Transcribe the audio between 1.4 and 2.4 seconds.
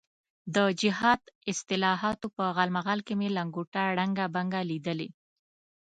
اصطلاحاتو